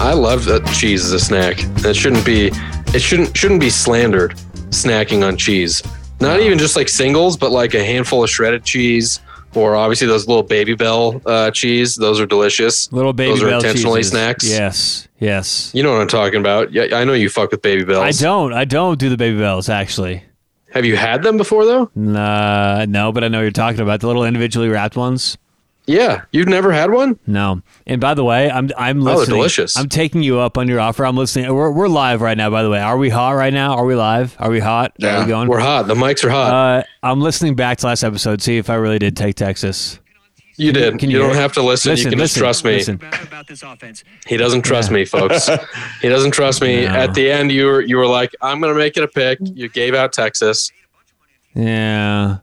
[0.00, 1.56] I love that cheese as a snack.
[1.84, 2.50] It shouldn't be.
[2.94, 4.34] It shouldn't shouldn't be slandered.
[4.70, 5.82] Snacking on cheese.
[6.20, 9.20] Not even just like singles, but like a handful of shredded cheese,
[9.54, 11.96] or obviously those little Babybel uh, cheese.
[11.96, 12.90] Those are delicious.
[12.92, 14.12] Little baby Those are bell intentionally cheeses.
[14.12, 14.48] snacks.
[14.48, 15.70] Yes, yes.
[15.74, 16.72] You know what I'm talking about.
[16.72, 17.98] Yeah, I know you fuck with Babybels.
[18.00, 18.52] I don't.
[18.52, 20.22] I don't do the Babybels actually.
[20.72, 21.90] Have you had them before though?
[21.94, 25.36] Nah, no, but I know what you're talking about the little individually wrapped ones.
[25.90, 27.18] Yeah, you've never had one.
[27.26, 27.62] No.
[27.84, 29.16] And by the way, I'm I'm listening.
[29.16, 29.76] Oh, they're delicious.
[29.76, 31.04] I'm taking you up on your offer.
[31.04, 31.52] I'm listening.
[31.52, 32.48] We're, we're live right now.
[32.48, 33.74] By the way, are we hot right now?
[33.74, 34.36] Are we live?
[34.38, 34.92] Are we hot?
[35.02, 35.48] Are we going?
[35.48, 35.88] we're hot.
[35.88, 36.52] The mics are hot.
[36.52, 38.40] uh, I'm listening back to last episode.
[38.40, 39.98] See if I really did take Texas.
[40.56, 40.96] you did.
[41.00, 41.90] can you, you don't have to listen.
[41.90, 42.74] Listen, you can just trust me.
[42.74, 43.00] listen.
[44.28, 45.50] He doesn't trust me, folks.
[46.02, 46.84] he doesn't trust me.
[46.84, 46.92] No.
[46.92, 49.68] At the end, you were you were like, "I'm gonna make it a pick." You
[49.68, 50.70] gave out Texas.
[51.52, 52.38] Yeah,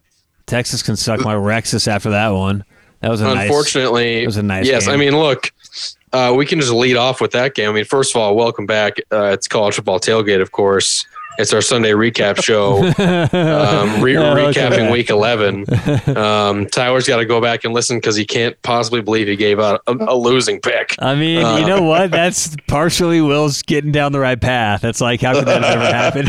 [0.48, 2.66] Texas can suck my Rexus after that one.
[3.02, 3.48] That was a nice.
[3.48, 4.94] Unfortunately, it was a nice Yes, game.
[4.94, 5.52] I mean, look,
[6.14, 7.70] uh, we can just lead off with that game.
[7.70, 8.98] I mean, first of all, welcome back.
[9.12, 11.06] Uh, it's college football tailgate, of course.
[11.40, 14.92] It's our Sunday recap show, um, re- welcome recapping.
[14.92, 15.66] Week 11.
[16.18, 19.60] Um, Tyler's got to go back and listen because he can't possibly believe he gave
[19.60, 20.96] out a, a losing pick.
[21.00, 22.10] I mean, Uh, you know what?
[22.10, 24.82] That's partially Will's getting down the right path.
[24.82, 26.26] That's like, how could that ever happen?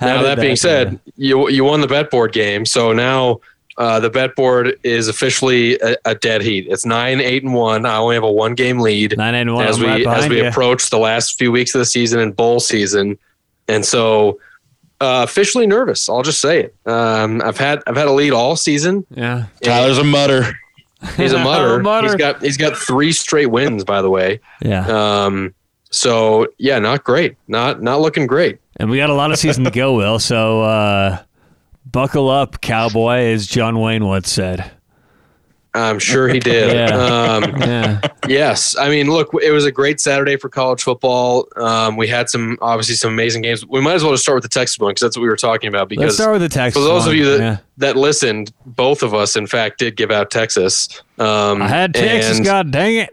[0.00, 3.40] Now did that being said, you you won the bet board game, so now
[3.78, 6.66] uh, the bet board is officially a, a dead heat.
[6.68, 7.86] It's nine, eight, and one.
[7.86, 9.66] I only have a one game lead nine and one.
[9.66, 10.48] as I'm we right as we you.
[10.48, 13.18] approach the last few weeks of the season and bowl season,
[13.68, 14.38] and so
[15.00, 16.08] uh, officially nervous.
[16.08, 16.74] I'll just say it.
[16.86, 19.06] Um, I've had I've had a lead all season.
[19.14, 20.52] yeah, Tyler's a mutter.
[21.16, 21.78] He's a mutter.
[21.80, 22.08] Mutter.
[22.08, 24.40] He's got he's got three straight wins, by the way.
[24.62, 25.24] yeah.
[25.24, 25.54] Um,
[25.90, 27.36] so yeah, not great.
[27.48, 28.58] Not not looking great.
[28.76, 30.18] And we got a lot of season to go, Will.
[30.18, 31.22] So uh,
[31.92, 34.70] buckle up, cowboy, as John Wayne once said.
[35.72, 36.74] I'm sure he did.
[36.90, 36.96] Yeah.
[36.96, 41.46] Um, Yeah, Yes, I mean, look, it was a great Saturday for college football.
[41.56, 43.64] Um, we had some, obviously, some amazing games.
[43.66, 45.36] We might as well just start with the Texas one because that's what we were
[45.36, 45.82] talking about.
[45.90, 46.80] let's Because start with the Texas.
[46.80, 47.10] for those one.
[47.10, 47.56] of you that Yeah.
[47.78, 50.88] that listened, both of us, in fact, did give out Texas.
[51.20, 53.10] Um, I had Texas, God dang it!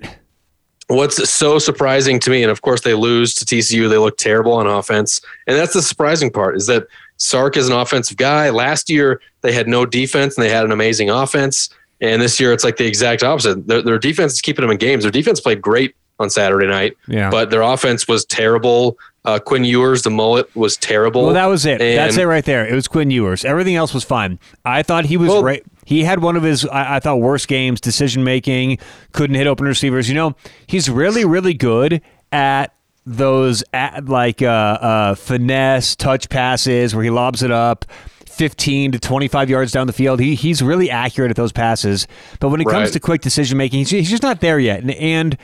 [0.88, 4.54] What's so surprising to me, and of course they lose to TCU, they look terrible
[4.54, 6.88] on offense, and that's the surprising part is that
[7.18, 8.50] Sark is an offensive guy.
[8.50, 11.70] Last year they had no defense and they had an amazing offense,
[12.02, 13.68] and this year it's like the exact opposite.
[13.68, 15.04] Their, their defense is keeping them in games.
[15.04, 17.30] Their defense played great on Saturday night, Yeah.
[17.30, 18.98] but their offense was terrible.
[19.24, 21.26] Uh, Quinn Ewers, the mullet, was terrible.
[21.26, 21.80] Well, that was it.
[21.80, 22.66] That's it right there.
[22.66, 23.44] It was Quinn Ewers.
[23.46, 24.40] Everything else was fine.
[24.66, 25.64] I thought he was Well- right.
[25.86, 28.80] He had one of his, I, I thought, worst games, decision making,
[29.14, 30.10] couldn't hit open receivers.
[30.10, 30.36] You know,
[30.66, 32.02] he's really, really good
[32.32, 32.74] at
[33.08, 37.86] those, at, like, uh, uh, finesse touch passes where he lobs it up.
[38.26, 40.20] 15 to 25 yards down the field.
[40.20, 42.08] He he's really accurate at those passes.
[42.40, 44.82] But when it comes to quick decision making, he's, he's just not there yet.
[44.82, 45.38] And, and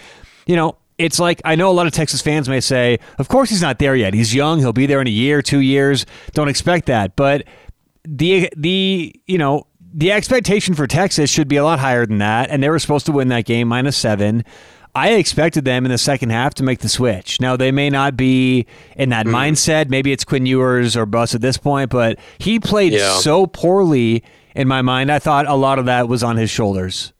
[0.46, 3.50] you know, it's like I know a lot of Texas fans may say, "Of course
[3.50, 4.13] he's not there yet.
[4.13, 4.59] He's young.
[4.59, 6.06] He'll be there in a year, two years.
[6.34, 7.45] Don't expect that." But
[8.06, 12.50] the the you know the expectation for Texas should be a lot higher than that,
[12.50, 14.44] and they were supposed to win that game minus seven.
[14.96, 17.42] I expected them in the second half to make the switch.
[17.42, 19.36] Now they may not be in that Mm-hmm.
[19.36, 19.90] mindset.
[19.90, 23.14] Maybe it's Quinn Ewers or Bus at this point, but he played Yeah.
[23.18, 24.24] so poorly
[24.56, 25.12] in my mind.
[25.12, 27.12] I thought a lot of that was on his shoulders.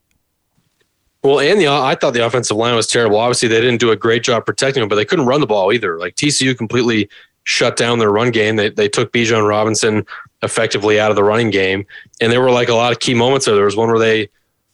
[1.24, 3.18] Well, and the I thought the offensive line was terrible.
[3.18, 5.72] Obviously, they didn't do a great job protecting him, but they couldn't run the ball
[5.72, 5.98] either.
[5.98, 7.10] Like TCU completely
[7.46, 8.58] shut down their run game.
[8.58, 10.06] They they took Bijan Robinson
[10.42, 11.86] effectively out of the running game,
[12.20, 13.56] and there were like a lot of key moments there.
[13.56, 14.30] There was one where they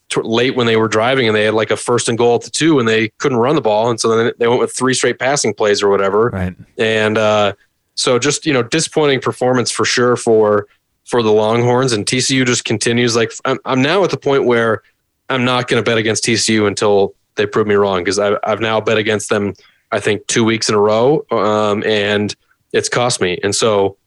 [0.09, 2.41] t- late when they were driving and they had like a first and goal at
[2.41, 4.93] the two, and they couldn't run the ball, and so then they went with three
[4.93, 6.29] straight passing plays or whatever.
[6.29, 6.55] Right.
[6.77, 7.53] And uh,
[7.95, 10.67] so just you know disappointing performance for sure for
[11.05, 14.83] for the Longhorns and TCU just continues like I'm, I'm now at the point where
[15.29, 18.59] I'm not going to bet against TCU until they prove me wrong because I've, I've
[18.59, 19.53] now bet against them
[19.91, 22.35] I think two weeks in a row um, and
[22.73, 23.97] it's cost me and so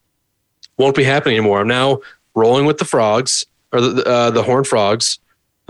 [0.77, 1.59] won't be happening anymore.
[1.61, 1.99] I'm now
[2.35, 5.19] rolling with the frogs or the uh, the horn frogs.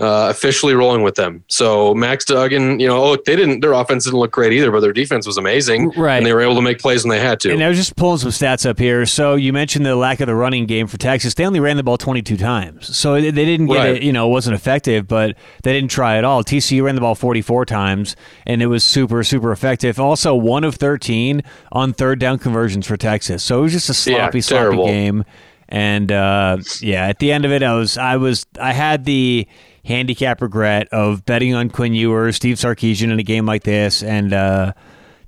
[0.00, 1.44] Uh, officially rolling with them.
[1.46, 3.60] So Max Duggan, you know, look, they didn't.
[3.60, 6.16] Their offense didn't look great either, but their defense was amazing, Right.
[6.16, 7.52] And they were able to make plays when they had to.
[7.52, 9.06] And I was just pulling some stats up here.
[9.06, 11.34] So you mentioned the lack of the running game for Texas.
[11.34, 12.96] They only ran the ball 22 times.
[12.96, 13.96] So they didn't get Right.
[13.98, 16.42] it, you know, it wasn't effective, but they didn't try at all.
[16.42, 18.16] TCU ran the ball 44 times,
[18.48, 20.00] and it was super, super effective.
[20.00, 21.40] Also, one of 13
[21.70, 23.44] on third down conversions for Texas.
[23.44, 25.24] So it was just a Yeah, sloppy, sloppy game.
[25.68, 29.46] And uh, yeah, at the end of it, I was, I was, I had the
[29.84, 34.32] handicap regret of betting on Quinn Ewers, Steve Sarkisian in a game like this, and
[34.32, 34.72] uh,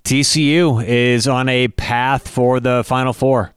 [0.05, 3.55] TCU is on a path for the Final Four.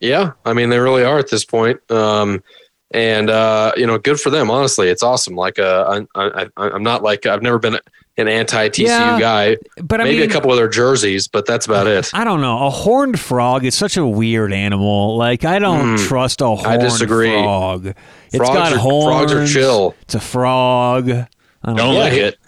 [0.00, 1.90] Yeah, I mean they really are at this point.
[1.90, 2.42] Um,
[2.90, 4.50] and uh, you know, good for them.
[4.50, 5.34] Honestly, it's awesome.
[5.34, 7.78] Like, uh, I, I, I'm not like I've never been
[8.18, 9.56] an anti TCU Yeah, guy.
[9.82, 12.10] But I Maybe mean, a couple of their jerseys, but that's about it.
[12.14, 12.66] I don't know.
[12.66, 15.16] A horned frog is such a weird animal.
[15.16, 17.30] Like I don't trust a horned disagree.
[17.30, 17.86] frog.
[17.86, 19.30] It's Frogs got are- horns.
[19.30, 19.94] frogs are chill.
[20.02, 21.10] It's a frog.
[21.10, 21.26] I
[21.64, 22.38] don't Don't like it.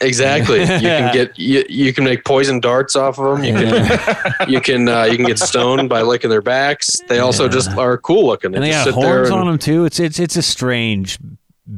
[0.00, 0.60] Exactly.
[0.60, 3.44] You can get you, you can make poison darts off of them.
[3.44, 7.00] You can you can uh, you can get stoned by licking their backs.
[7.08, 8.50] They also just are cool looking.
[8.50, 9.84] They And they got sit there horns and- on them too.
[9.86, 11.18] It's it's it's a strange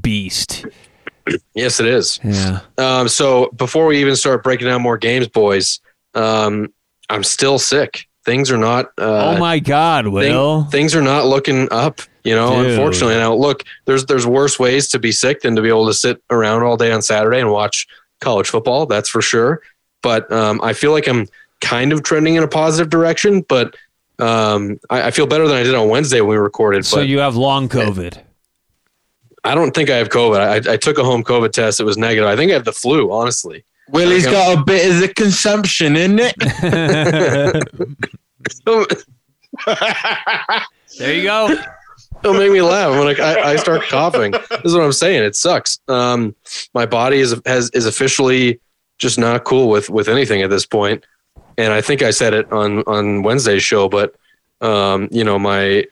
[0.01, 0.65] beast.
[1.55, 2.21] Yes, it is.
[2.23, 2.61] Yeah.
[2.79, 5.81] Um, so before we even start breaking down more games, boys,
[6.15, 6.73] um,
[7.09, 8.07] I'm still sick.
[8.25, 8.87] Things are not.
[8.99, 10.65] Uh, oh my God, thing- Will.
[10.65, 12.01] things are not looking up.
[12.25, 12.73] You know, Dude.
[12.73, 13.15] unfortunately.
[13.15, 16.21] Now, look, there's there's worse ways to be sick than to be able to sit
[16.29, 17.87] around all day on Saturday and watch
[18.21, 18.87] college football.
[18.87, 19.63] That's for sure.
[20.03, 21.29] But um, I feel like I'm
[21.61, 23.43] kind of trending in a positive direction.
[23.43, 23.77] But
[24.19, 26.85] um, I, I feel better than I did on Wednesday when we recorded.
[26.85, 28.21] so but you have long COVID.
[29.47, 30.41] I don't think I have COVID.
[30.69, 31.81] I, I took a home COVID test.
[31.81, 32.29] It was negative.
[32.29, 33.13] I think I have the flu.
[33.13, 33.65] Honestly.
[33.91, 34.35] Willie's Okay.
[34.35, 36.35] got a bit of the consumption in it.
[40.99, 41.57] there you go.
[42.23, 42.93] Don't make me laugh.
[42.93, 44.33] I'm I, I start coughing.
[44.33, 45.23] This is what I'm saying.
[45.23, 45.79] It sucks.
[45.89, 46.35] Um,
[46.75, 48.61] my body is has is officially
[48.99, 51.05] just not cool with with anything at this point.
[51.59, 54.15] And I think I said it on on Wednesday's show, but
[54.61, 55.85] um, you know, my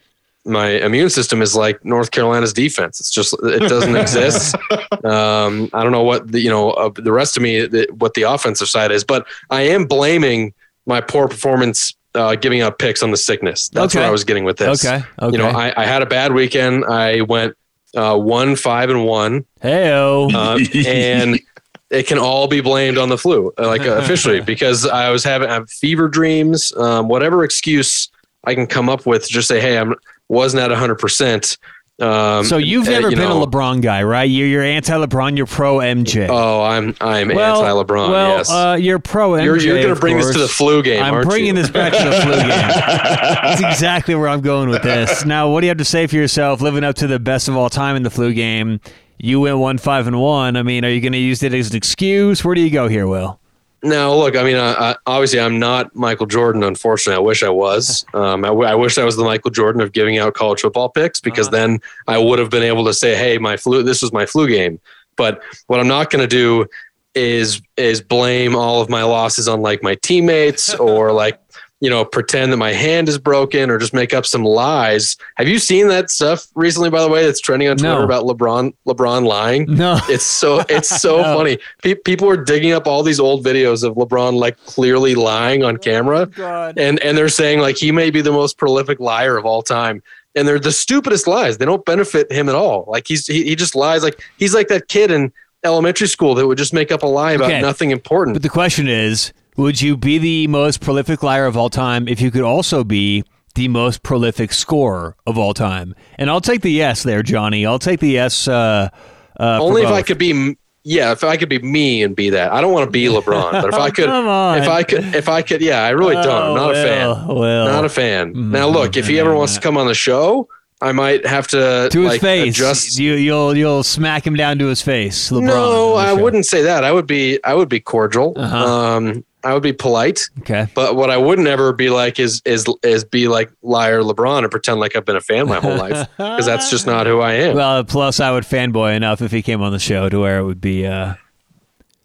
[0.47, 3.01] my immune system is like North Carolina's defense.
[3.01, 4.55] It's just it doesn't exist.
[5.05, 8.15] Um, I don't know what the you know uh, the rest of me the, what
[8.15, 10.55] the offensive side is, but I am blaming
[10.87, 13.69] my poor performance uh, giving up picks on the sickness.
[13.69, 14.01] That's Okay.
[14.03, 14.85] where I was getting with this.
[14.85, 15.05] Okay.
[15.21, 15.33] Okay.
[15.33, 16.85] You know, I, I had a bad weekend.
[16.87, 17.55] I went
[17.97, 20.33] uh, one, five, and one, Heyo.
[20.33, 21.39] uh, and
[21.91, 25.23] it can all be blamed on the flu, uh, like uh, officially, because I was
[25.23, 26.73] having I fever dreams.
[26.77, 28.09] Um, whatever excuse
[28.45, 29.95] I can come up with, just say, hey, I'm
[30.29, 30.97] wasn't at 100.
[30.97, 31.59] percent
[32.01, 34.29] um, so you've uh, never you been know, a LeBron guy, right?
[34.29, 35.37] You're you're anti-LeBron.
[35.37, 36.27] You're pro MJ.
[36.29, 38.11] Oh, I'm I'm well, anti-LeBron.
[38.11, 39.45] Well, yes, uh, you're pro MJ.
[39.45, 41.63] you're you're gonna of bring this to the flu game, I'm bringing you?
[41.63, 42.49] this back to the flu game.
[42.49, 45.25] That's exactly where I'm going with this.
[45.25, 46.61] Now, what do you have to say for yourself?
[46.61, 48.81] Living up to the best of all time in the flu game,
[49.19, 50.57] you went one five and one.
[50.57, 52.45] I mean, are you going to use it as an excuse?
[52.45, 53.39] Where do you go here, Will?
[53.85, 56.63] No, look, I mean, I, I, obviously, I'm not Michael Jordan.
[56.65, 58.05] Unfortunately, I wish I was.
[58.15, 60.89] Um, I, w- I wish I was the Michael Jordan of giving out college football
[60.89, 61.57] picks because Uh-huh.
[61.57, 63.83] then I would have been able to say, "Hey, my flu.
[63.83, 64.81] This was my flu game."
[65.17, 66.67] But what I'm not going to do
[67.15, 71.39] is is blame all of my losses on like my teammates or like
[71.81, 75.17] you know pretend that my hand is broken or just make up some lies.
[75.37, 76.89] Have you seen that stuff recently?
[76.91, 78.05] By the way, that's trending on Twitter No.
[78.05, 79.67] about LeBron LeBron lying.
[79.69, 79.99] No.
[80.09, 81.37] It's so it's so No.
[81.37, 81.59] funny.
[81.83, 85.75] Pe- people are digging up all these old videos of LeBron like clearly lying on
[85.77, 86.79] oh camera, God.
[86.79, 90.03] and and they're saying like he may be the most prolific liar of all time.
[90.37, 91.59] And they're the stupidest lies.
[91.59, 92.85] They don't benefit him at all.
[92.89, 94.03] Like he's he, he just lies.
[94.03, 95.33] Like he's like that kid in
[95.65, 97.61] elementary school that would just make up a lie about Okay.
[97.61, 98.35] nothing important.
[98.35, 102.21] But the question is, would you be the most prolific liar of all time if
[102.21, 103.25] you could also be
[103.55, 105.95] the most prolific scorer of all time?
[106.19, 107.65] And I'll take the yes there, Johnny.
[107.65, 108.49] I'll take the yes.
[108.49, 108.91] Uh,
[109.39, 110.57] uh, Only if I could be.
[110.87, 112.53] Yeah, if I could be me and be that.
[112.53, 114.59] I don't want to be LeBron, but if I could, Come on.
[114.59, 116.27] if I could, if I could, yeah, I really don't.
[116.29, 117.09] I'm not a fan.
[117.09, 117.65] Well, well.
[117.67, 118.51] Not a fan.
[118.51, 120.47] Now, look, if he ever wants to come on the show,
[120.83, 122.55] I might have to to his like, face.
[122.55, 122.99] Adjust.
[122.99, 125.31] You, you'll you'll smack him down to his face.
[125.31, 126.85] LeBron no, I wouldn't say that.
[126.85, 127.43] I would be.
[127.45, 128.35] I would be cordial.
[128.37, 128.57] Uh-huh.
[128.57, 130.29] Um, I would be polite.
[130.41, 130.67] Okay.
[130.75, 134.51] But what I wouldn't ever be like is is is be like liar LeBron and
[134.51, 137.35] pretend like I've been a fan my whole life because that's just not who I
[137.35, 137.57] am.
[137.57, 140.45] Well, plus I would fanboy enough if he came on the show to where it
[140.45, 140.87] would be.
[140.87, 141.15] Uh,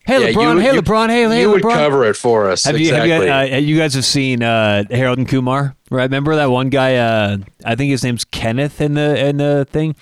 [0.06, 0.56] hey Yeah, LeBron!
[0.56, 1.10] you- hey you- LeBron!
[1.10, 1.74] Hey, hey you would LeBron!
[1.74, 2.66] cover it for us.
[2.66, 3.10] Have exactly.
[3.10, 6.04] you, have you, uh, you guys have seen uh, Harold and Kumar, right?
[6.04, 6.96] Remember that one guy?
[6.96, 9.96] Uh, I think his name's Kenneth in the in the thing.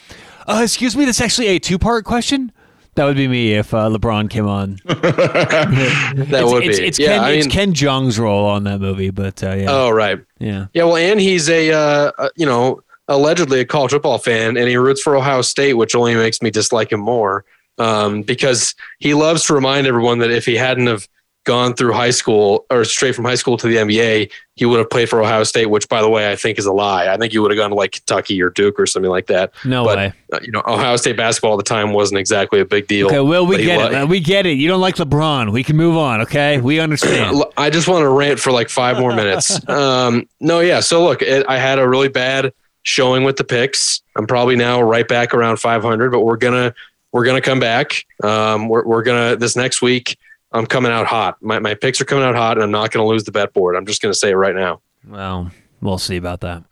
[0.48, 2.52] Uh, excuse me, that's actually a two part question.
[2.98, 4.80] That would be me if uh, LeBron came on.
[4.86, 6.88] that it's, would it's, be.
[6.88, 9.92] It's, yeah, Ken, I it's Ken Jeong's role on that movie, but uh, yeah, oh
[9.92, 10.20] right.
[10.40, 10.66] yeah.
[10.74, 14.68] Yeah, well, and he's a uh, uh, you know allegedly a college football fan, and
[14.68, 17.46] he roots for Ohio State, which only makes me dislike him more
[17.78, 21.08] um, because he loves to remind everyone that if he hadn't have
[21.48, 24.90] gone through high school or straight from high school to the NBA, he would have
[24.90, 27.08] played for Ohio State, which by the way I think is a lie.
[27.08, 29.54] I think he would have gone to like Kentucky or Duke or something like that.
[29.64, 30.14] No but way.
[30.34, 33.08] uh, you know, Ohio State basketball at the time wasn't exactly a big deal.
[33.08, 33.92] Okay, well, we get it.
[33.94, 34.10] man.
[34.10, 34.58] We get it.
[34.58, 35.54] You don't like LeBron.
[35.54, 36.22] We can move on.
[36.22, 37.42] Okay, we understand.
[37.58, 39.68] I just want to rant for like five more minutes.
[39.70, 40.82] um, no, yeah.
[40.82, 44.02] So look, it, I had a really bad showing with the picks.
[44.18, 46.76] I'm probably now right back around 500, but we're gonna
[47.14, 48.06] we're gonna come back.
[48.22, 50.18] Um, we're we're gonna this next week.
[50.52, 51.38] I'm coming out hot.
[51.42, 53.76] My my picks are coming out hot, and I'm not gonna lose the bet board.
[53.76, 54.82] I'm just gonna say it right now.
[55.08, 55.52] well,
[55.82, 56.64] we'll see about that.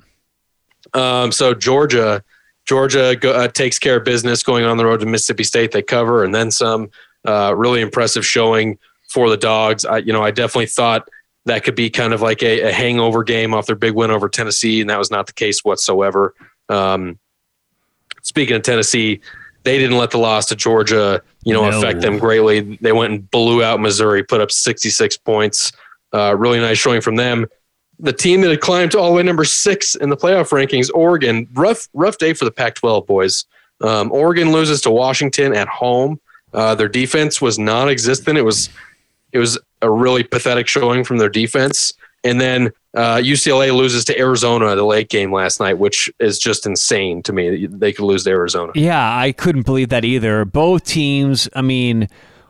[0.93, 2.23] Um, so Georgia,
[2.65, 5.71] Georgia go, uh, takes care of business going on the road to Mississippi State.
[5.71, 6.89] They cover and then some.
[7.27, 8.77] Uh, really impressive showing
[9.07, 9.83] for the dogs.
[9.83, 11.09] I, you know, I definitely thought
[11.45, 14.29] that could be kind of like a, a hangover game off their big win over
[14.29, 16.35] Tennessee, and that was not the case whatsoever.
[16.69, 17.17] Um,
[18.21, 19.21] speaking of Tennessee,
[19.65, 21.77] they didn't let the loss to Georgia, you know, No.
[21.77, 22.77] affect them greatly.
[22.81, 25.71] They went and blew out Missouri, put up 66 points.
[26.13, 27.45] Uh, really nice showing from them.
[27.99, 30.89] The team that had climbed to all the way number six in the playoff rankings,
[30.93, 33.45] Oregon, rough rough day for the Pac-12 boys.
[33.81, 36.19] Um, Oregon loses to Washington at home.
[36.53, 38.37] Uh, their defense was non-existent.
[38.37, 38.69] It was
[39.33, 41.93] it was a really pathetic showing from their defense.
[42.23, 46.65] And then uh, UCLA loses to Arizona the late game last night, which is just
[46.65, 47.65] insane to me.
[47.67, 48.71] They could lose to Arizona.
[48.75, 50.45] Yeah, I couldn't believe that either.
[50.45, 52.07] Both teams, I mean,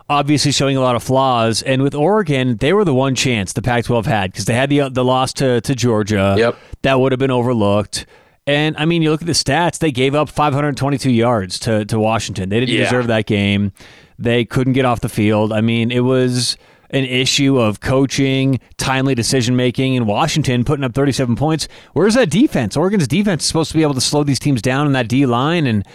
[0.10, 1.62] obviously showing a lot of flaws.
[1.64, 4.90] And with Oregon, they were the one chance the Pac-12 had because they had the
[4.90, 6.36] the loss to to Georgia.
[6.38, 6.58] Yep.
[6.84, 8.06] that would have been overlooked.
[8.48, 11.98] And I mean, you look at the stats; they gave up 522 yards to to
[12.00, 12.50] Washington.
[12.50, 12.84] They didn't Yeah.
[12.84, 13.72] deserve that game.
[14.20, 15.52] They couldn't get off the field.
[15.52, 16.56] I mean, it was
[16.90, 21.68] an issue of coaching, timely decision making, and Washington putting up 37 points.
[21.94, 22.78] Where's that defense?
[22.78, 25.26] Oregon's defense is supposed to be able to slow these teams down in that D
[25.26, 25.86] line, and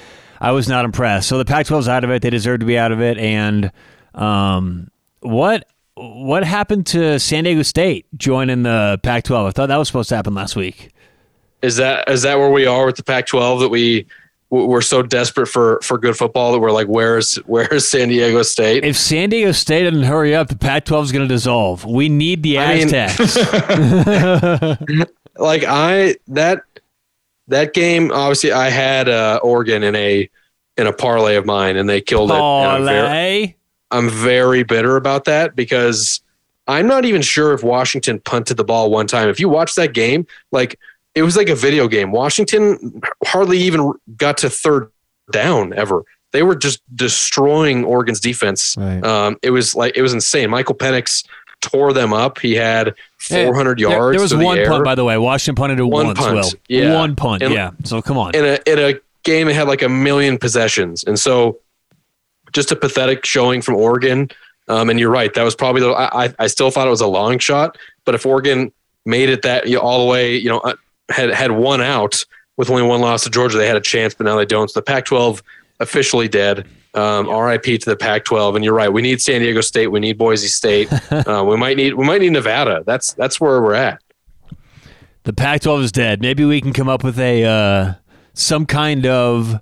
[0.40, 1.28] I was not impressed.
[1.28, 2.22] So the Pac-12's out of it.
[2.22, 3.18] They deserve to be out of it.
[3.18, 3.70] And
[4.14, 9.48] um, what what happened to San Diego State joining the Pac-12?
[9.48, 10.90] I thought that was supposed to happen last week.
[11.62, 14.06] Is that is that where we are with the Pac-12 that we
[14.50, 18.84] we're so desperate for for good football that we're like, where's where's San Diego State?
[18.84, 21.84] If San Diego State doesn't hurry up, the Pac-12 is going to dissolve.
[21.84, 23.36] We need the I mean- Aztecs.
[25.38, 26.62] like I that
[27.48, 30.28] that game obviously I had uh, Oregon in a
[30.76, 32.34] in a parlay of mine and they killed it.
[32.34, 33.54] I'm, very, Parlay.
[33.90, 36.22] I'm very bitter about that because
[36.66, 39.28] I'm not even sure if Washington punted the ball one time.
[39.28, 40.78] If you watch that game, like
[41.14, 42.12] it was like a video game.
[42.12, 44.90] Washington hardly even got to third
[45.32, 46.04] down ever.
[46.32, 48.76] They were just destroying Oregon's defense.
[48.78, 49.04] Right.
[49.04, 50.48] Um, it was like it was insane.
[50.50, 51.26] Michael Penix
[51.60, 52.38] tore them up.
[52.38, 54.14] He had 400 There- yards.
[54.16, 54.68] There, was to the one air.
[54.68, 55.18] punt, by the way.
[55.18, 56.18] Washington punted it One once.
[56.18, 56.50] punt, Will.
[56.68, 56.94] yeah.
[56.94, 57.42] One punt.
[57.42, 57.72] And- yeah.
[57.84, 58.34] So come on.
[58.34, 61.58] in a in a game that had like a million possessions, and so
[62.52, 64.30] just a pathetic showing from Oregon.
[64.68, 65.88] Um, and you're right, that was probably the.
[65.90, 68.70] I I- I still thought it was a long shot, but if Oregon
[69.04, 70.74] made it that you know, all the way, you know, uh,
[71.10, 72.24] had had one out
[72.56, 74.70] with only one loss to Georgia, they had a chance, but now they don't.
[74.70, 75.42] So the Pac-12
[75.80, 76.66] officially dead.
[76.92, 78.56] Um, RIP to the Pac-12.
[78.56, 81.76] And you're right, we need San Diego State, we need Boise State, uh, we might
[81.76, 82.82] need we might need Nevada.
[82.84, 84.02] That's that's where we're at.
[85.22, 86.20] The Pac-12 is dead.
[86.20, 87.94] Maybe we can come up with a uh,
[88.34, 89.60] some kind of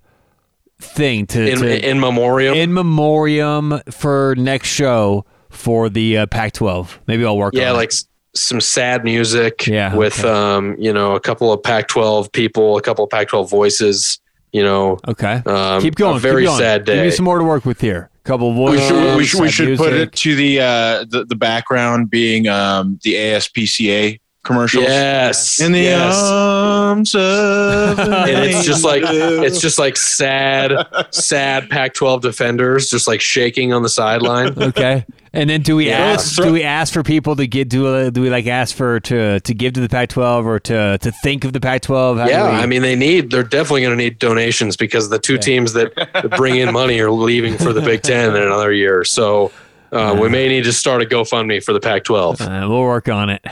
[0.80, 6.98] thing to, In to in memoriam, in memoriam for next show for the uh, Pac-12.
[7.06, 7.54] Maybe I'll work.
[7.54, 7.92] yeah like
[8.40, 10.28] some sad music Yeah, with okay.
[10.28, 14.20] um you know a couple of pac 12 people a couple of pac 12 voices
[14.52, 15.42] you know okay.
[15.46, 16.16] um, keep going.
[16.16, 16.58] a very keep going.
[16.58, 18.10] sad Give me some more to work with here.
[18.24, 18.88] Couple of We voices.
[18.88, 22.98] should we should, we should put it to the uh the, the background being um
[23.02, 24.84] the ASPCA commercials.
[24.84, 26.14] yes In the yes.
[26.16, 30.72] arms of and it's just like it's just like sad
[31.10, 35.04] sad pac 12 defenders just like shaking on the sideline Okay.
[35.34, 35.98] And then do we Yeah.
[35.98, 39.00] ask do we ask for people to get do uh, do we like ask for
[39.00, 42.18] to to give to the Pac-12 or to to think of the Pac-12?
[42.18, 45.18] How yeah we- i mean they need they're definitely going to need donations because the
[45.18, 48.72] two teams that, that bring in money are leaving for the big ten in another
[48.72, 49.52] year so
[49.92, 52.40] uh, we may need to start a GoFundMe for the Pac-12.
[52.42, 53.42] uh, we'll work on it.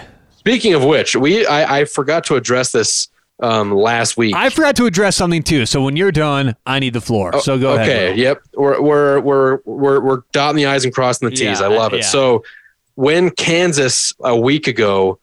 [0.46, 3.08] Speaking of which, we I, I forgot to address this
[3.40, 4.34] um, last week.
[4.34, 5.66] I forgot to address something too.
[5.66, 7.38] So when you're done, I need the floor.
[7.40, 8.10] So go Oh, okay, ahead.
[8.12, 8.18] Will.
[8.22, 8.42] yep.
[8.54, 11.60] We're we're we're we're we're dotting the i's and crossing the t's.
[11.60, 11.98] Yeah, I love it.
[11.98, 12.02] yeah.
[12.06, 12.44] So
[12.94, 15.18] when Kansas a week ago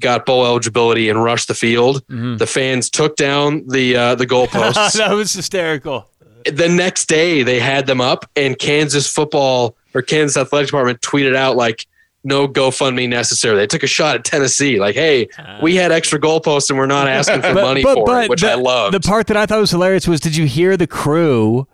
[0.00, 2.38] got bowl eligibility and rushed the field, Mhm.
[2.38, 4.92] the fans took down the uh, the goalposts.
[4.96, 6.08] that was hysterical.
[6.44, 11.34] the next day they had them up, and Kansas football or Kansas athletic department tweeted
[11.34, 11.84] out like.
[12.24, 13.56] No GoFundMe necessary.
[13.56, 15.28] They took a shot at Tennessee, like, "Hey,
[15.62, 18.54] we had extra goalposts and we're not asking for money for it," which the, I
[18.54, 18.92] love.
[18.92, 21.66] The part that I thought was hilarious was did you hear the crew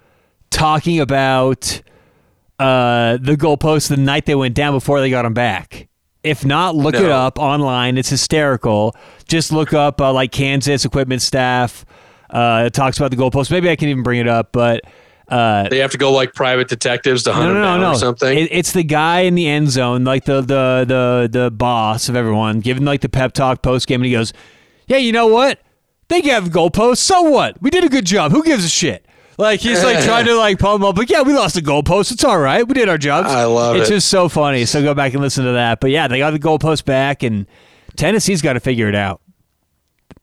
[0.50, 1.80] talking about
[2.58, 5.88] uh, the goalposts the night they went down before they got them back?
[6.22, 7.98] If not, look it up online.
[7.98, 8.96] It's hysterical.
[9.28, 11.84] Just look up uh, like Kansas equipment staff.
[12.30, 13.50] Uh, it talks about the goalposts.
[13.50, 14.80] Maybe I can even bring it up, but
[15.28, 17.94] uh, they have to go like private detectives to hunt no, no, down no, or
[17.94, 18.36] something.
[18.36, 22.16] It, it's the guy in the end zone, like the the the the boss of
[22.16, 24.32] everyone, giving like the pep talk post game, and he goes,
[24.86, 25.60] "Yeah, you know what?
[26.08, 26.98] They have goalposts.
[26.98, 27.60] So what?
[27.62, 28.32] We did a good job.
[28.32, 29.06] Who gives a shit?"
[29.38, 32.12] Like he's like trying to like pump him up, but "Yeah, we lost the goalpost.
[32.12, 32.66] It's all right.
[32.66, 33.94] We did our jobs." I love it's it.
[33.94, 34.66] It's just so funny.
[34.66, 35.80] So go back and listen to that.
[35.80, 37.46] But yeah, they got the goalpost back, and
[37.96, 39.22] Tennessee's got to figure it out.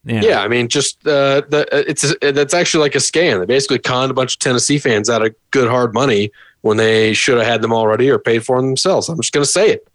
[0.03, 0.22] Yeah.
[0.22, 3.39] Yeah, I mean, just uh, the it's that's actually like a scam.
[3.39, 6.31] They basically conned a bunch of Tennessee fans out of good hard money
[6.62, 9.10] when they should have had them already or paid for them themselves.
[9.10, 9.88] I'm just going to say it.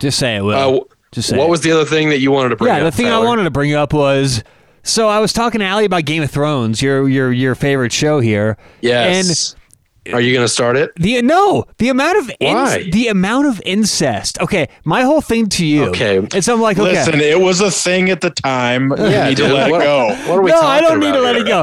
[0.00, 0.80] Just say it, Will.
[0.80, 1.50] Uh, Just say what it.
[1.50, 2.78] was the other thing that you wanted to bring yeah, up?
[2.80, 3.24] Yeah, the thing Tyler?
[3.24, 4.42] I wanted to bring up was
[4.82, 8.20] so I was talking to Allie about Game of Thrones, your your your favorite show
[8.20, 8.56] here.
[8.80, 9.54] Yes.
[10.12, 10.92] Are you going to start it?
[10.96, 12.88] The no, the amount of in- Why?
[12.90, 14.38] the amount of incest.
[14.40, 15.84] Okay, my whole thing to you.
[15.86, 16.18] Okay.
[16.18, 16.92] and so I'm like, okay.
[16.92, 18.92] Listen, it was a thing at the time.
[18.98, 20.08] Yeah, you need dude, to let what- it go.
[20.28, 21.60] What are we no, talking I don't need to about let it go.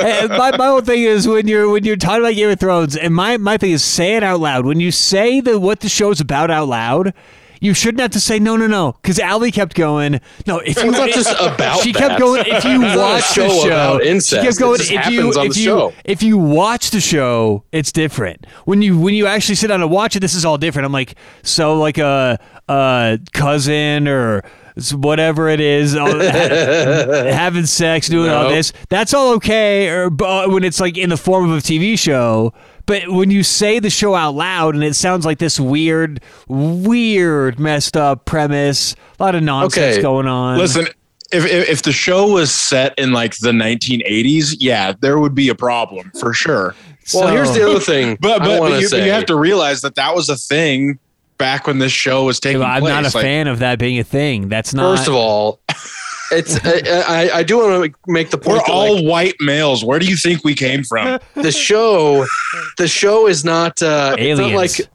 [0.00, 2.96] Uh, my, my whole thing is when you're when you're talking about Game of Thrones,
[2.96, 4.66] and my, my thing is say it out loud.
[4.66, 7.12] When you say the what the show's about out loud,
[7.60, 8.92] you shouldn't have to say no, no, no.
[9.02, 10.20] Because Allie kept going.
[10.46, 11.98] No, if you It's not just about she that.
[11.98, 12.42] kept going.
[12.46, 14.80] If you It's not a watch the show, she kept going.
[14.80, 15.92] if you if you show.
[16.04, 18.46] if you watch the show, it's different.
[18.64, 20.86] When you when you actually sit down and watch it, this is all different.
[20.86, 22.38] I'm like, so like a
[22.68, 24.42] a cousin or
[24.94, 28.72] whatever it is, all- having sex, doing all this.
[28.88, 32.52] That's all okay, or uh, when it's like in the form of a TV show.
[32.90, 37.60] But when you say the show out loud and it sounds like this weird, weird,
[37.60, 40.58] messed up premise, a lot of nonsense Okay, going on.
[40.58, 40.86] Listen,
[41.30, 45.48] if, if if the show was set in like the 1980s, yeah, there would be
[45.50, 46.74] a problem for sure.
[47.14, 48.18] Well, So- here's the other thing.
[48.20, 49.04] But but, want but you, say.
[49.06, 50.98] you have to realize that that was a thing
[51.38, 52.90] back when this show was taking I'm place.
[52.92, 54.48] not a Like, fan of that being a thing.
[54.48, 54.96] That's not.
[54.96, 55.60] First of all,
[56.32, 59.84] it's I, I, I do want to make the point We're all like, white males.
[59.84, 61.18] Where do you think we came from?
[61.34, 62.26] the show,
[62.78, 64.78] the show is not uh, it's not Aliens.
[64.80, 64.90] like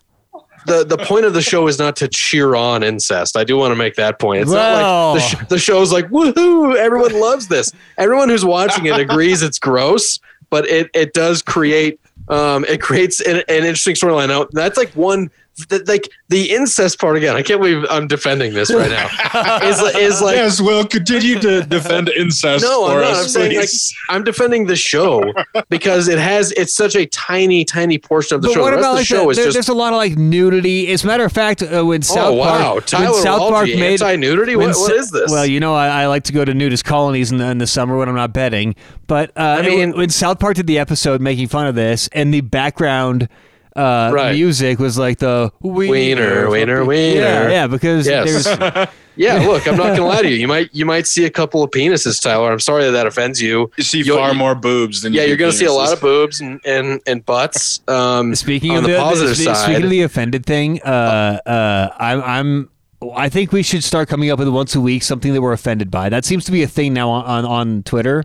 [0.66, 3.38] the the point of the show is not to cheer on incest.
[3.38, 4.42] I do want to make that point.
[4.42, 5.14] It's Well.
[5.16, 7.72] not like the, sh- the show's like woohoo, everyone loves this.
[7.98, 12.00] Everyone who's watching it agrees it's gross, but it it does create
[12.30, 14.30] um it creates an, an interesting storyline.
[14.30, 15.30] Now that's like one.
[15.70, 19.60] Th- Like the incest part again, I can't believe I'm defending this right now.
[19.64, 23.12] is is like yes, Will continue to defend incest No, I'm not.
[23.12, 23.70] us, I'm saying, like.
[24.10, 25.24] I'm defending the show
[25.70, 28.62] because it has it's such a tiny, tiny portion of the But show.
[28.62, 29.98] what the about of the like show the, is there- just there's a lot of
[29.98, 30.92] like nudity.
[30.92, 33.68] As a matter of fact, uh, when South oh wow, Park, Tyler when South Park
[33.68, 34.56] made anti-nudity.
[34.56, 35.32] when What, what Sa- is this?
[35.32, 37.68] Well, you know, I, I like to go to nudist colonies in the, in the
[37.68, 38.76] summer when I'm not betting.
[39.08, 42.08] But uh, I mean- when, when South Park did the episode making fun of this,
[42.12, 43.30] and the background
[43.76, 44.34] uh, Right.
[44.34, 47.20] music was like the Wiener, wiener, wiener.
[47.20, 48.46] Yeah, yeah, because Yes.
[48.46, 50.36] there's yeah, look, I'm not gonna lie to you.
[50.38, 52.52] You might you might see a couple of penises, Tyler.
[52.52, 53.70] I'm sorry that that offends you.
[53.78, 56.00] You see You'll- far more boobs than Yeah, you you're gonna see a lot of
[56.02, 57.82] boobs and and, and butts.
[57.88, 61.40] Um, Speaking on of the, the, positive spe- side, speaking of the offended thing, uh,
[61.46, 62.70] uh, I'm, I'm,
[63.16, 65.92] I think we should start coming up with once a week something that we're offended
[65.92, 66.10] by.
[66.10, 68.24] That seems to be a thing now on on, on Twitter.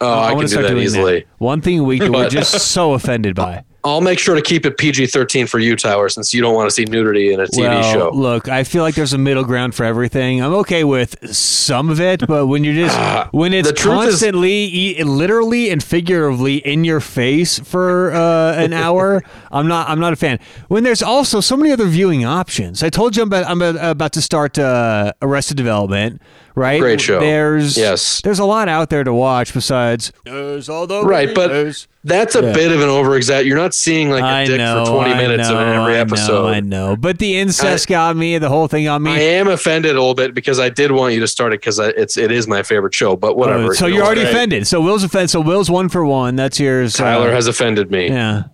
[0.00, 1.26] oh, I, wanna can do start that doing easily.
[1.38, 3.64] One thing a week that we're just so offended by.
[3.84, 6.74] I'll make sure to keep it PG-13 for you, Tyler, since you don't want to
[6.74, 8.10] see nudity in a TV well, show.
[8.10, 10.42] look, I feel like there's a middle ground for everything.
[10.42, 12.98] I'm okay with some of it, but when you're just
[13.32, 18.54] when it's Ah, truth is- constantly, e- literally and figuratively in your face for uh,
[18.56, 19.88] an hour, I'm not.
[19.88, 20.40] I'm not a fan.
[20.66, 22.82] When there's also so many other viewing options.
[22.82, 26.20] I told you I'm about, I'm about to start uh, Arrested Development.
[26.58, 27.20] Right, Great show.
[27.20, 28.20] There's Yes.
[28.22, 30.12] there's a lot out there to watch besides.
[30.24, 31.50] There's all the Right, but
[32.04, 32.52] That's a Yeah.
[32.52, 33.44] bit of an overexaggerate.
[33.46, 35.96] You're not seeing like a I dick know, for 20 I minutes know, in every
[35.96, 35.98] episode.
[35.98, 36.42] I episode.
[36.42, 38.38] Know, I know, but the incest got me.
[38.38, 39.12] The whole thing on me.
[39.12, 41.78] I am offended a little bit because I did want you to start it because
[41.78, 43.14] it's it is my favorite show.
[43.16, 43.68] But whatever.
[43.70, 44.30] Oh, so you you're already right.
[44.30, 44.66] offended.
[44.66, 45.30] So Will's offended.
[45.30, 46.34] So Will's one for one.
[46.36, 46.98] That's yours.
[46.98, 48.08] uh, Tyler has offended me.
[48.08, 48.44] Yeah.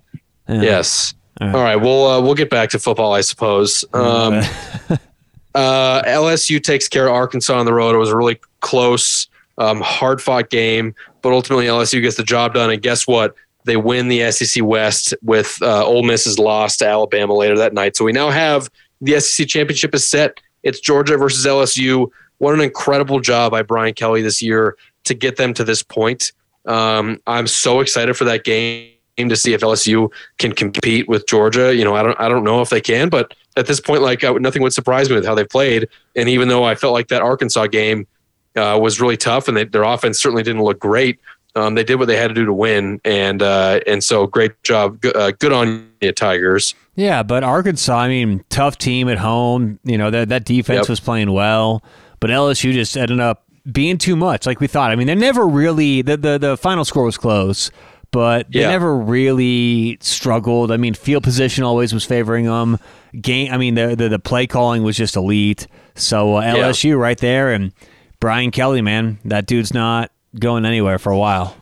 [0.49, 0.61] yeah.
[0.63, 1.15] Yes.
[1.41, 1.63] All All right.
[1.63, 1.77] right.
[1.77, 3.85] We'll uh, we'll get back to football, I suppose.
[3.93, 4.43] Um,
[5.55, 7.95] uh, LSU takes care of Arkansas on the road.
[7.95, 12.55] It was a really close, um, hard fought game, but ultimately LSU gets the job
[12.55, 12.71] done.
[12.71, 13.35] And guess what?
[13.65, 17.97] They win the SEC West with uh, Ole Miss's loss to Alabama later that night.
[17.97, 18.69] So we now have
[19.01, 20.41] the SEC championship is set.
[20.63, 22.11] It's Georgia versus LSU.
[22.39, 26.33] What an incredible job by Brian Kelly this year to get them to this point.
[26.67, 31.75] Um, I'm so excited for that game to see if LSU can compete with Georgia.
[31.75, 34.25] You know, I don't I don't know if they can, but at this point, like
[34.25, 35.89] I, nothing would surprise me with how they played.
[36.17, 38.07] And even though I felt like that Arkansas game
[38.57, 41.19] uh, was really tough and they, their offense certainly didn't look great,
[41.57, 43.01] um, they did what they had to do to win.
[43.05, 46.75] And uh, and so great job, good, uh, good on you, Tigers.
[46.97, 49.79] Yeah, but Arkansas, I mean, tough team at home.
[49.85, 50.89] You know, that, that defense Yep.
[50.89, 51.83] was playing well,
[52.21, 54.91] but LSU just ended up being too much, like we thought.
[54.91, 57.71] I mean, they never really, the, the, the final score was close,
[58.11, 58.71] but they Yeah.
[58.71, 60.71] never really struggled.
[60.71, 62.79] I mean, field position always was favoring them.
[63.21, 65.67] Game, I mean, the, the, the play calling was just elite.
[65.95, 66.55] So uh, Yeah.
[66.57, 67.53] LSU right there.
[67.53, 67.73] And
[68.21, 71.57] Brian Kelly, man, that dude's not going anywhere for a while.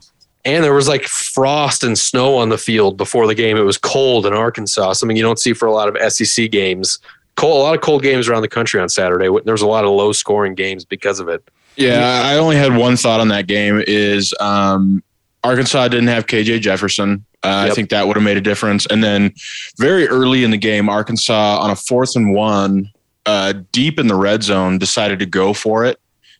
[0.44, 3.56] And there was like frost and snow on the field before the game.
[3.56, 6.98] It was cold in Arkansas, something you don't see for a lot of SEC games.
[7.36, 9.28] Cold, a lot of cold games around the country on Saturday.
[9.44, 11.48] There was a lot of low scoring games because of it.
[11.76, 13.82] Yeah, I only had one thought on that game.
[13.86, 15.02] Is um,
[15.44, 17.72] Arkansas didn't have KJ Jefferson, Uh, Yep.
[17.72, 18.86] I think that would have made a difference.
[18.86, 19.32] And then
[19.78, 22.90] very early in the game, Arkansas on a fourth and one,
[23.26, 25.98] uh, deep in the red zone, decided to go for it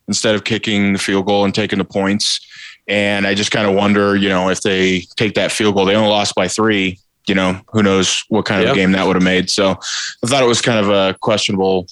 [0.09, 2.41] instead of kicking the field goal and taking the points.
[2.89, 5.95] And I just kind of wonder, you know, if they take that field goal, they
[5.95, 6.99] only lost by three.
[7.29, 8.71] You know, who knows what kind Yep.
[8.71, 9.49] of game that would have made.
[9.49, 9.71] So
[10.25, 11.87] I thought it was kind of a questionable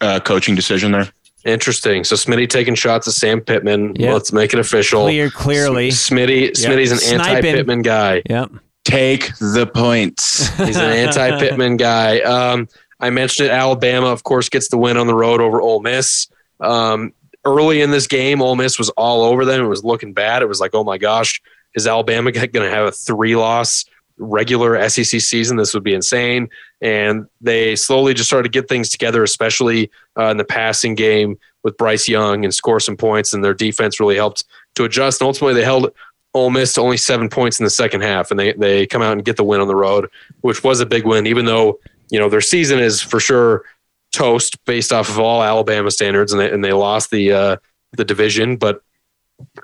[0.00, 1.08] uh, coaching decision there.
[1.44, 2.04] Interesting.
[2.04, 3.96] So Smitty taking shots at Sam Pittman.
[3.96, 4.12] Yep.
[4.12, 5.02] Let's make it official.
[5.02, 5.88] Clear, clearly.
[5.88, 7.36] S- Smitty, Smitty's an Sniping.
[7.36, 8.22] anti-Pittman guy.
[8.28, 8.50] Yep.
[8.84, 10.48] Take the points.
[10.56, 12.20] He's an anti-Pittman guy.
[12.20, 12.68] Um,
[13.00, 13.52] I mentioned it.
[13.52, 16.28] Alabama, of course, gets the win on the road over Ole Miss.
[16.60, 17.12] Um,
[17.44, 19.62] early in this game, Ole Miss was all over them.
[19.64, 20.42] It was looking bad.
[20.42, 21.42] It was like, oh my gosh,
[21.74, 23.84] is Alabama going to have a three-loss
[24.16, 25.56] regular SEC season?
[25.58, 26.48] This would be insane.
[26.84, 31.38] And they slowly just started to get things together, especially uh, in the passing game
[31.64, 33.32] with Bryce Young and score some points.
[33.32, 34.44] And their defense really helped
[34.76, 35.20] to adjust.
[35.20, 35.90] And ultimately, they held
[36.34, 39.12] Ole Miss to only seven points in the second half, and they they come out
[39.12, 40.10] and get the win on the road,
[40.42, 41.26] which was a big win.
[41.26, 41.78] Even though
[42.10, 43.64] you know their season is for sure
[44.12, 47.56] toast based off of all Alabama standards, and they and they lost the uh,
[47.92, 48.82] the division, but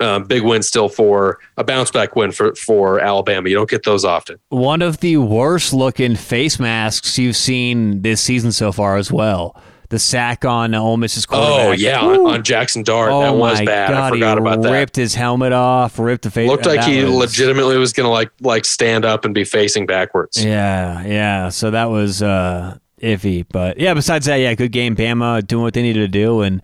[0.01, 3.49] um, big win still for a bounce back win for for Alabama.
[3.49, 4.39] You don't get those often.
[4.49, 9.61] One of the worst looking face masks you've seen this season so far as well.
[9.91, 11.67] The sack on Ole Miss's quarterback.
[11.67, 13.89] Oh yeah, on, on Jackson Dart, Oh that was my bad.
[13.91, 14.71] God, I forgot he about that.
[14.73, 16.49] ripped his helmet off, ripped the face.
[16.49, 20.45] Looked like he was- legitimately was gonna like like stand up and be facing backwards.
[20.45, 21.49] Yeah, yeah.
[21.49, 23.93] So that was uh, iffy, but yeah.
[23.95, 24.95] Besides that, yeah, good game.
[24.95, 26.63] Bama doing what they needed to do, and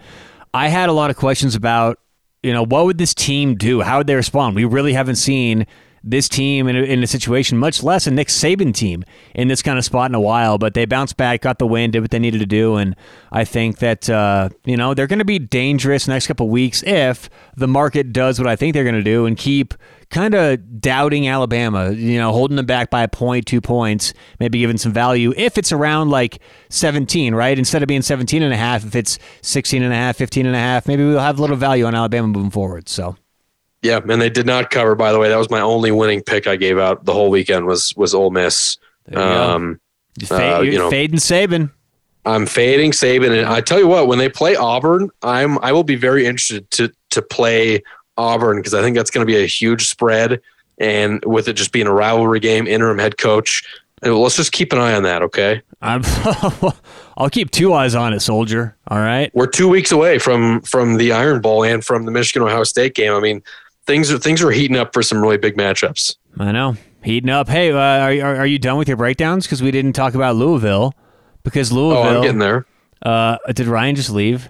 [0.54, 1.98] I had a lot of questions about,
[2.46, 3.80] you know, what would this team do?
[3.80, 4.54] How would they respond?
[4.54, 5.66] We really haven't seen
[6.08, 9.60] this team in a, in a situation, much less a Nick Saban team, in this
[9.60, 10.56] kind of spot in a while.
[10.56, 12.94] But they bounced back, got the win, did what they needed to do, and
[13.32, 17.28] I think that uh, you know they're going to be dangerous next couple weeks if
[17.56, 19.74] the market does what I think they're going to do and keep
[20.10, 24.58] kind of doubting Alabama, you know, holding them back by a point, two points, maybe
[24.58, 26.40] giving some value if it's around like
[26.70, 27.58] 17, right?
[27.58, 30.54] Instead of being 17 and a half, if it's 16 and a half, 15 and
[30.54, 32.88] a half, maybe we'll have a little value on Alabama moving forward.
[32.88, 33.16] So,
[33.86, 34.94] Yeah, and they did not cover.
[34.94, 37.66] By the way, that was my only winning pick I gave out the whole weekend
[37.66, 38.78] was was Ole Miss.
[39.10, 39.18] you.
[39.18, 39.80] Um,
[40.18, 41.70] You fade, uh, you're know- fading Saban.
[42.24, 45.84] I'm fading Saban, and I tell you what, when they play Auburn, I'm I will
[45.84, 47.82] be very interested to to play
[48.16, 50.40] Auburn because I think that's going to be a huge spread,
[50.78, 53.62] and with it just being a rivalry game, interim head coach.
[54.04, 55.62] uh, Let's just keep an eye on that, okay?
[55.82, 56.02] I'm
[57.16, 58.76] I'll keep two eyes on it, soldier.
[58.88, 59.30] All right.
[59.34, 62.94] We're two weeks away from from the Iron Bowl and from the Michigan Ohio State
[62.94, 63.12] game.
[63.12, 63.42] I mean,
[63.86, 66.16] things are things are heating up for some really big matchups.
[66.38, 66.76] I know.
[67.02, 67.48] Heating up.
[67.48, 69.46] Hey, uh, are, are are you done with your breakdowns?
[69.46, 70.94] Because we didn't talk about Louisville.
[71.44, 72.02] Because Oh, Louisville.
[72.16, 72.66] I'm getting there.
[73.02, 74.48] Uh, did Ryan just leave?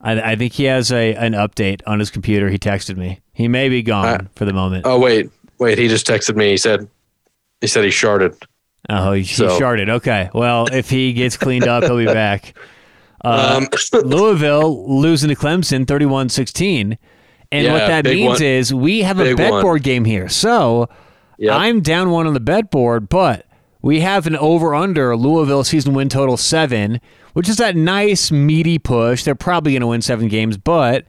[0.00, 2.48] I, I think he has a an update on his computer.
[2.48, 3.20] He texted me.
[3.32, 4.86] He may be gone Uh, for the moment.
[4.86, 5.76] Oh wait, wait.
[5.78, 6.50] He just texted me.
[6.50, 6.88] He said
[7.60, 8.40] he said he sharded.
[8.88, 9.88] Oh, he, he sharded.
[9.90, 10.30] Okay.
[10.32, 12.56] Well, if he gets cleaned up, he'll be back.
[13.24, 13.68] Uh, Um,
[14.04, 16.96] Louisville losing to Clemson 31 16.
[17.50, 18.42] And what that means one.
[18.42, 19.62] is we have a Big bet one.
[19.62, 20.28] board game here.
[20.28, 20.88] So
[21.38, 21.54] Yep.
[21.54, 23.46] I'm down one on the bet board, but
[23.80, 27.00] we have an over under Louisville season win total seven,
[27.32, 29.22] which is that nice meaty push.
[29.22, 31.06] They're probably going to win seven games, but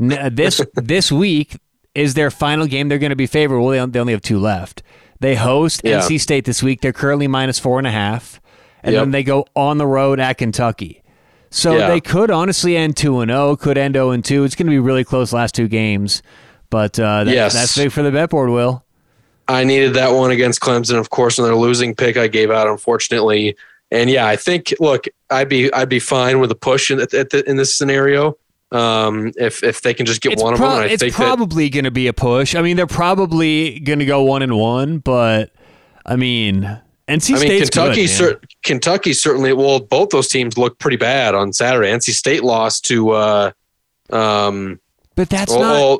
[0.00, 1.58] uh, this this week
[1.94, 2.88] is their final game.
[2.88, 3.60] They're going to be favored.
[3.60, 4.82] Well, they, they only have two left.
[5.20, 5.98] They host Yeah.
[6.00, 6.80] NC State this week.
[6.80, 8.40] They're currently minus four and a half,
[8.82, 9.02] and Yep.
[9.02, 11.02] then they go on the road at Kentucky.
[11.50, 11.88] So Yeah.
[11.88, 13.56] they could honestly end two and zero.
[13.56, 14.44] Could end zero and two.
[14.44, 16.22] It's going to be really close last two games,
[16.70, 17.54] but uh, that, Yes.
[17.54, 18.50] that's big for the bet board.
[18.50, 18.84] Will.
[19.48, 22.66] I needed that one against Clemson, of course, and their losing pick I gave out,
[22.66, 23.56] unfortunately.
[23.92, 27.10] And yeah, I think look, I'd be I'd be fine with a push in, at
[27.10, 28.36] the, in this scenario
[28.72, 30.82] um, if if they can just get It's, one pro- of them.
[30.82, 32.56] And I it's think probably going to be a push.
[32.56, 35.52] I mean, they're probably going to go one and one, but
[36.04, 39.52] I mean, NC I mean State's Kentucky good, cer- Kentucky certainly.
[39.52, 41.90] Well, both those teams look pretty bad on Saturday.
[41.90, 43.10] NC State lost to.
[43.10, 43.50] Uh,
[44.10, 44.80] um,
[45.14, 45.98] but that's well, not well,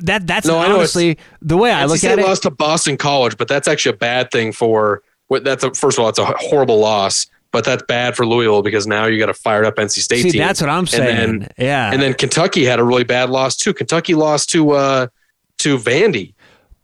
[0.00, 0.26] that.
[0.26, 2.22] That's No, honestly the way I NC look State at it.
[2.24, 5.02] NC lost to Boston College, but that's actually a bad thing for.
[5.28, 8.62] what- That's a, first of all, it's a horrible loss, but that's bad for Louisville
[8.62, 10.40] because now you got a fired up NC State See, team.
[10.40, 11.38] that's what I'm saying.
[11.40, 13.72] then- yeah, And then Kentucky had a really bad loss too.
[13.72, 15.06] Kentucky lost to uh
[15.58, 16.34] to Vandy.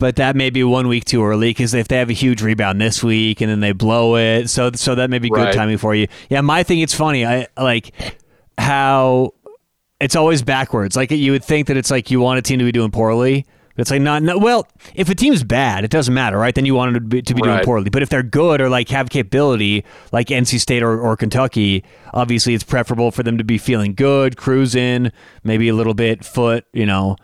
[0.00, 2.80] But that may be one week too early because if they have a huge rebound
[2.80, 5.54] this week and then they blow it, so so that may be good Right.
[5.54, 6.08] timing for you.
[6.28, 6.80] Yeah, my thing.
[6.80, 7.24] It's funny.
[7.24, 7.92] I like
[8.58, 9.34] how
[10.00, 10.96] it's always backwards.
[10.96, 13.46] Like you would think that it's like you want a team to be doing poorly.
[13.76, 14.36] But it's like not no.
[14.36, 16.54] Well, if a team's bad, it doesn't matter, right?
[16.54, 17.88] Then you want them to be, to be doing poorly.
[17.88, 22.54] But if they're good or like have capability, like NC State or, or Kentucky, obviously
[22.54, 25.12] it's preferable for them to be feeling good, cruising,
[25.44, 27.16] maybe a little bit foot, you know,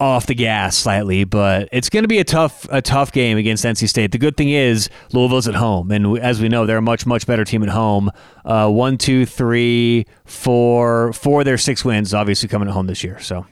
[0.00, 3.64] off the gas slightly, but it's going to be a tough a tough game against
[3.64, 4.12] NC State.
[4.12, 7.26] The good thing is Louisville's at home, and as we know, they're a much much
[7.26, 8.10] better team at home.
[8.44, 13.04] Uh, one, two, three, four, four of their six wins obviously coming at home this
[13.04, 13.20] year.
[13.20, 13.46] So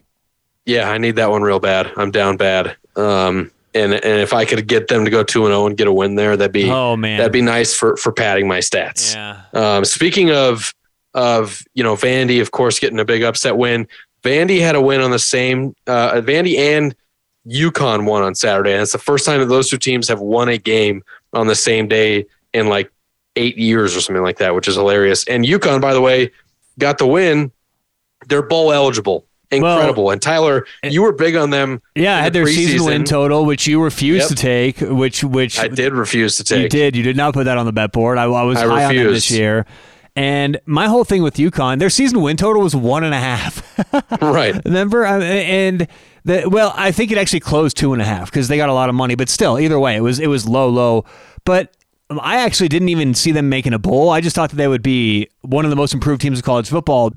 [0.64, 1.92] yeah, I need that one real bad.
[1.96, 2.76] I'm down bad.
[2.96, 5.86] Um, and and if I could get them to go two and zero and get
[5.86, 9.14] a win there, that'd be oh man, that'd be nice for for padding my stats.
[9.14, 9.42] Yeah.
[9.52, 10.74] Um, speaking of
[11.14, 13.86] of you know Vandy, of course, getting a big upset win.
[14.22, 15.74] Vandy had a win on the same.
[15.86, 16.94] Uh, Vandy and
[17.46, 20.48] UConn won on Saturday, and it's the first time that those two teams have won
[20.48, 21.02] a game
[21.32, 22.90] on the same day in like
[23.36, 25.26] eight years or something like that, which is hilarious.
[25.28, 26.32] And UConn, by the way,
[26.78, 27.52] got the win.
[28.26, 30.04] They're bowl eligible incredible.
[30.04, 31.82] Well, and Tyler, you were big on them.
[31.94, 34.28] Yeah, I had the their season win total, which you refused yep.
[34.28, 34.80] to take.
[34.80, 36.62] Which which I did refuse to take.
[36.64, 36.96] You did.
[36.96, 38.18] You did not put that on the bet board.
[38.18, 39.00] I, I was I high refused.
[39.00, 39.66] on them this year.
[40.18, 43.62] And my whole thing with UConn, their season win total was one and a half.
[44.20, 44.60] right.
[44.64, 45.04] Remember?
[45.04, 45.86] And
[46.24, 48.72] the, well, I think it actually closed two and a half because they got a
[48.72, 49.14] lot of money.
[49.14, 51.04] But still, either way, it was it was low, low.
[51.44, 51.76] But
[52.10, 54.10] I actually didn't even see them making a bowl.
[54.10, 56.68] I just thought that they would be one of the most improved teams of college
[56.68, 57.12] football.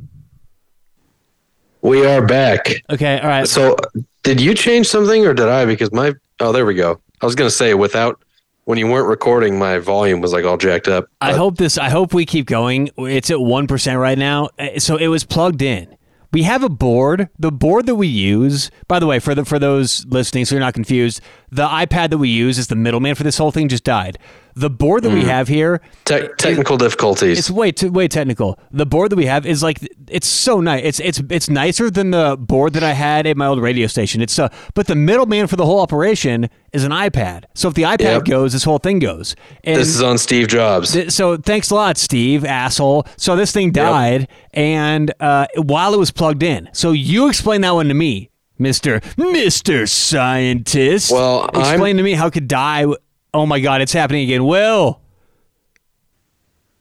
[1.82, 2.68] We are back.
[2.92, 3.48] Okay, all right.
[3.48, 3.78] So,
[4.22, 5.66] did you change something or did I?
[5.66, 7.02] Because my oh, there we go.
[7.20, 8.24] I was gonna say without
[8.66, 11.08] when you weren't recording, my volume was like all jacked up.
[11.20, 11.78] I hope this.
[11.78, 12.90] I hope we keep going.
[12.98, 15.96] It's at one percent right now, uh, so it was plugged in.
[16.34, 17.28] We have a board.
[17.38, 20.62] The board that we use, by the way, for the for those listening, so you're
[20.62, 21.22] not confused,
[21.52, 23.68] the iPad that we use is the middleman for this whole thing.
[23.68, 24.18] Just died.
[24.56, 25.14] The board that mm.
[25.14, 25.30] we mm-hmm.
[25.30, 27.40] have here, Te- technical difficulties.
[27.40, 28.60] It's way too way technical.
[28.72, 30.84] The board that we have is like it's so nice.
[30.84, 34.22] It's it's it's nicer than the board that I had at my old radio station.
[34.22, 37.46] It's uh, but the middleman for the whole operation is an iPad.
[37.54, 38.26] So if the iPad yep.
[38.26, 39.36] goes, this whole thing goes.
[39.64, 40.94] And this is on Steve Jobs.
[40.94, 43.06] Th- so thanks a lot, Steve, asshole.
[43.18, 44.30] So this thing died, yep.
[44.54, 46.70] and uh, while it was plugged in.
[46.74, 48.30] So you explain that one to me.
[48.60, 51.12] Mister Mister Scientist.
[51.12, 52.86] Well, explain I'm, to me how could die
[53.34, 54.46] Oh my God, it's happening again.
[54.46, 55.00] Will.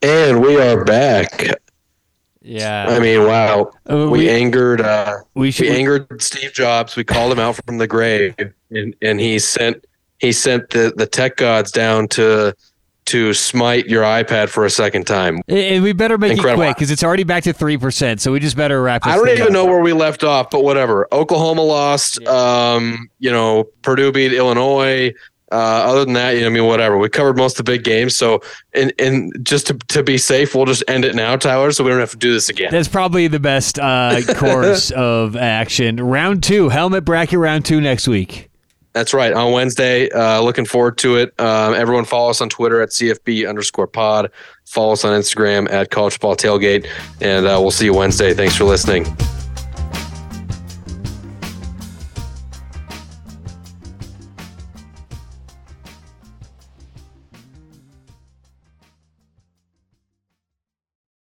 [0.01, 1.47] And we are back.
[2.41, 2.87] Yeah.
[2.89, 3.71] I mean, wow.
[3.89, 6.95] Uh, we, we, angered uh, we, should, we angered Steve Jobs.
[6.95, 8.35] We called him out from the grave
[8.71, 9.85] and, and he sent
[10.19, 12.55] he sent the, the tech gods down to
[13.05, 15.41] to smite your iPad for a second time.
[15.47, 16.63] And we better make Incredible.
[16.63, 18.21] it quick because it's already back to three percent.
[18.21, 19.05] So we just better wrap.
[19.05, 19.51] I don't even up.
[19.51, 21.07] know where we left off, but whatever.
[21.11, 22.19] Oklahoma lost.
[22.21, 22.29] Yeah.
[22.29, 25.13] Um, you know, Purdue beat Illinois.
[25.51, 26.97] Uh, other than that, you know, I mean, whatever.
[26.97, 28.15] We covered most of the big games.
[28.15, 28.41] So,
[28.73, 31.89] and and just to, to be safe, we'll just end it now, Tyler, so we
[31.91, 32.71] don't have to do this again.
[32.71, 35.97] That's probably the best uh, course of action.
[35.97, 38.49] Round two, helmet bracket round two next week.
[38.93, 39.31] That's right.
[39.31, 40.09] On Wednesday.
[40.09, 41.33] Uh, looking forward to it.
[41.39, 44.31] Um, everyone follow us on Twitter at CFB underscore pod.
[44.65, 46.87] Follow us on Instagram at college football tailgate.
[47.21, 48.33] And uh, we'll see you Wednesday.
[48.33, 49.05] Thanks for listening.